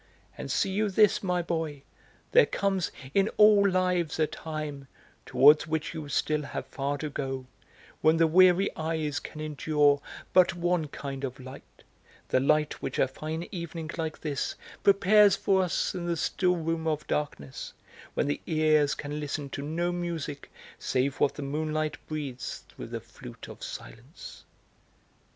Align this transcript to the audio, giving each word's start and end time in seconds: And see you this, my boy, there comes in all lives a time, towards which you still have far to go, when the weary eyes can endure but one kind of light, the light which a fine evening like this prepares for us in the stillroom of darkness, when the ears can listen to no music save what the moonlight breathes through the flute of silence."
And 0.35 0.49
see 0.51 0.71
you 0.71 0.89
this, 0.89 1.21
my 1.21 1.43
boy, 1.43 1.83
there 2.31 2.47
comes 2.47 2.89
in 3.13 3.29
all 3.37 3.69
lives 3.69 4.17
a 4.17 4.25
time, 4.25 4.87
towards 5.27 5.67
which 5.67 5.93
you 5.93 6.09
still 6.09 6.41
have 6.41 6.65
far 6.65 6.97
to 6.97 7.09
go, 7.11 7.45
when 8.01 8.17
the 8.17 8.25
weary 8.25 8.75
eyes 8.75 9.19
can 9.19 9.39
endure 9.39 10.01
but 10.33 10.55
one 10.55 10.87
kind 10.87 11.23
of 11.23 11.39
light, 11.39 11.83
the 12.29 12.39
light 12.39 12.81
which 12.81 12.97
a 12.97 13.07
fine 13.07 13.47
evening 13.51 13.91
like 13.95 14.19
this 14.21 14.55
prepares 14.81 15.35
for 15.35 15.61
us 15.61 15.93
in 15.93 16.07
the 16.07 16.17
stillroom 16.17 16.87
of 16.87 17.05
darkness, 17.05 17.73
when 18.15 18.25
the 18.25 18.41
ears 18.47 18.95
can 18.95 19.19
listen 19.19 19.49
to 19.51 19.61
no 19.61 19.91
music 19.91 20.49
save 20.79 21.19
what 21.19 21.35
the 21.35 21.43
moonlight 21.43 21.97
breathes 22.07 22.63
through 22.69 22.87
the 22.87 23.01
flute 23.01 23.47
of 23.47 23.61
silence." 23.61 24.45